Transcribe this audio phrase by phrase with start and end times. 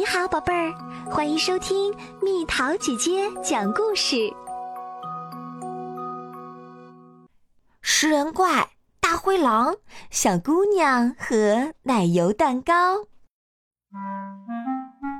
[0.00, 0.72] 你好，宝贝儿，
[1.10, 4.32] 欢迎收听蜜桃姐姐讲故事。
[7.82, 8.66] 食人怪、
[8.98, 9.76] 大灰狼、
[10.08, 13.04] 小姑娘和奶油蛋糕。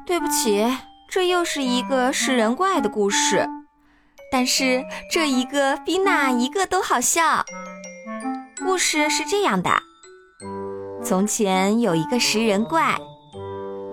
[0.06, 0.66] 对不起，
[1.10, 3.46] 这又是一个食人怪的故事，
[4.32, 7.44] 但是这一个比哪一个都好笑。
[8.64, 9.70] 故事是这样的：
[11.04, 12.98] 从前有一个食人怪。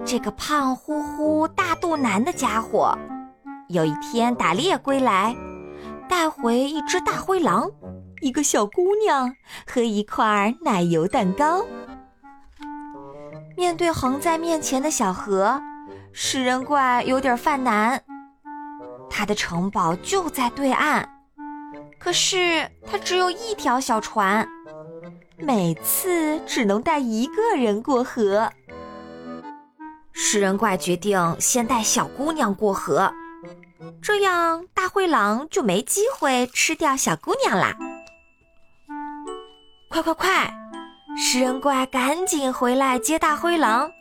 [0.07, 2.97] 这个胖乎乎、大肚腩的家伙，
[3.67, 5.35] 有一天打猎归来，
[6.07, 7.69] 带回一只大灰狼、
[8.21, 9.35] 一个小姑娘
[9.69, 11.65] 和一块奶油蛋糕。
[13.57, 15.61] 面对横在面前的小河，
[16.13, 18.01] 食人怪有点犯难。
[19.09, 21.03] 他的城堡就在对岸，
[21.99, 24.47] 可是他只有一条小船，
[25.37, 28.49] 每次只能带一个人过河。
[30.19, 33.13] 食人怪决定先带小姑娘过河，
[34.01, 37.77] 这样大灰狼就没机会吃掉小姑娘啦！
[39.89, 40.51] 快快快！
[41.15, 43.91] 食人怪赶紧回来接大灰狼，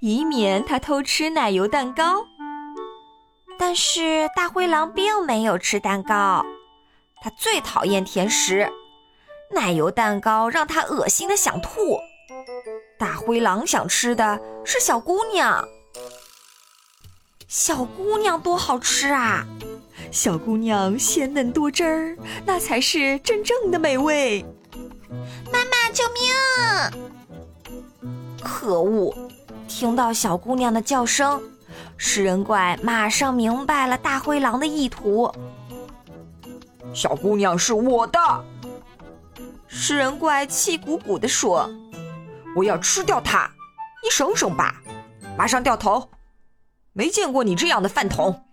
[0.00, 2.26] 以免他偷吃奶油蛋糕。
[3.56, 6.44] 但是大灰狼并没有吃蛋糕，
[7.22, 8.68] 他最讨厌甜食，
[9.52, 12.00] 奶油蛋糕让他恶心的想吐。
[13.02, 15.66] 大灰狼想吃的是小姑娘，
[17.48, 19.44] 小姑娘多好吃啊！
[20.12, 24.46] 小姑娘鲜嫩多汁儿，那才是真正的美味。
[25.52, 28.08] 妈妈，救命！
[28.40, 29.12] 可恶！
[29.66, 31.42] 听到小姑娘的叫声，
[31.96, 35.28] 食人怪马上明白了大灰狼的意图。
[36.94, 38.44] 小姑娘是我的！
[39.66, 41.68] 食人怪气鼓鼓地说。
[42.54, 43.50] 我要吃掉它！
[44.04, 44.74] 你省省吧，
[45.38, 46.10] 马上掉头！
[46.92, 48.44] 没见过你这样的饭桶！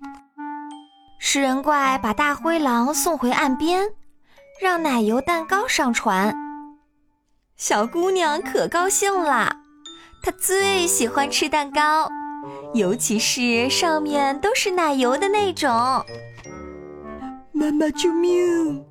[1.20, 3.92] 食人怪把大灰狼送回岸边，
[4.62, 6.34] 让奶油蛋糕上船。
[7.58, 9.58] 小姑娘可高兴了，
[10.24, 12.10] 她最喜欢吃蛋糕，
[12.74, 15.70] 尤其是上面都是奶油的那种。
[17.52, 18.86] 妈妈救命！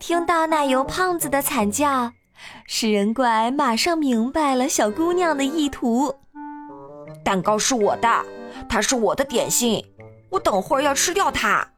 [0.00, 2.12] 听到奶油胖子的惨叫。
[2.66, 6.14] 食人怪马上明白了小姑娘的意图。
[7.24, 8.24] 蛋糕是我的，
[8.68, 9.84] 它是我的点心，
[10.30, 11.68] 我等会儿要吃掉它。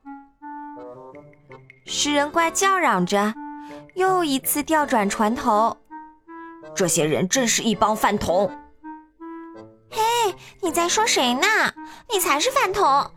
[1.87, 3.35] 食人怪叫嚷着，
[3.95, 5.77] 又一次调转船头。
[6.75, 8.51] 这些人真是一帮饭桶！
[9.91, 10.01] 嘿，
[10.63, 11.47] 你在说谁呢？
[12.11, 12.83] 你才是饭桶！
[12.85, 13.11] 哼！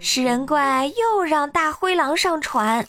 [0.00, 2.86] 食人怪又让大灰狼上船。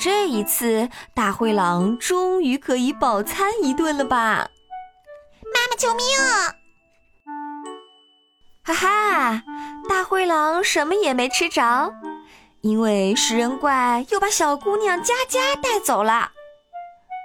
[0.00, 4.48] 这一次，大灰狼终于可以饱餐一顿了吧？
[5.44, 6.06] 妈妈救命！
[8.64, 9.42] 哈哈，
[9.90, 11.92] 大灰狼什么也没吃着，
[12.62, 16.30] 因为食人怪又把小姑娘佳佳带走了。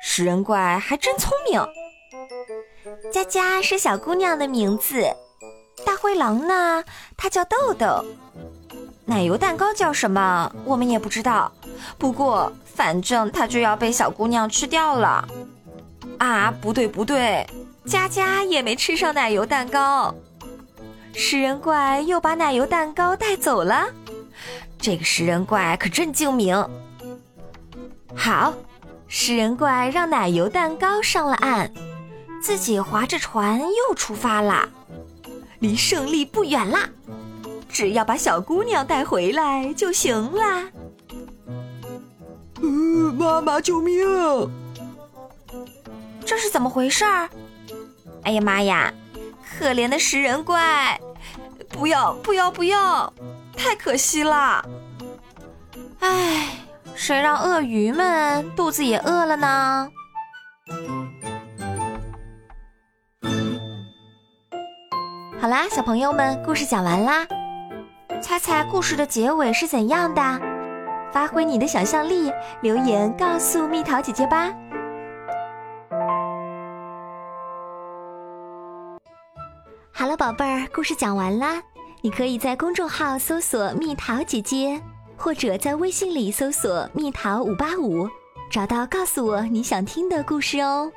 [0.03, 1.65] 食人怪还真聪明，
[3.09, 5.01] 佳佳是小姑娘的名字，
[5.85, 6.83] 大灰狼呢，
[7.15, 8.03] 它叫豆豆。
[9.05, 10.51] 奶油蛋糕叫什么？
[10.63, 11.51] 我们也不知道。
[11.97, 15.27] 不过，反正它就要被小姑娘吃掉了。
[16.17, 17.45] 啊，不对不对，
[17.85, 20.13] 佳佳也没吃上奶油蛋糕。
[21.13, 23.85] 食人怪又把奶油蛋糕带走了。
[24.79, 26.55] 这个食人怪可真精明。
[28.15, 28.53] 好，
[29.07, 31.71] 食人怪让奶油蛋糕上了岸，
[32.41, 34.67] 自己划着船又出发啦，
[35.59, 36.89] 离胜利不远啦。
[37.75, 40.71] 只要把小姑娘带回来就行啦。
[42.61, 43.97] 呃，妈妈救命！
[46.25, 47.29] 这是怎么回事儿？
[48.23, 48.93] 哎呀妈呀！
[49.59, 50.97] 可怜的食人怪！
[51.67, 53.11] 不要不要不要！
[53.57, 54.65] 太可惜了。
[55.99, 56.47] 唉，
[56.95, 59.91] 谁让鳄鱼们肚子也饿了呢？
[65.41, 67.27] 好啦，小朋友们，故事讲完啦。
[68.21, 70.21] 猜猜故事的结尾是怎样的？
[71.11, 72.31] 发挥你的想象力，
[72.61, 74.53] 留言告诉蜜桃姐姐吧。
[79.91, 81.61] 好了，宝贝儿，故事讲完啦。
[82.01, 84.81] 你可以在公众号搜索“蜜桃姐姐”，
[85.17, 88.07] 或者在微信里搜索“蜜桃五八五”，
[88.51, 90.91] 找到告诉我你想听的故事哦。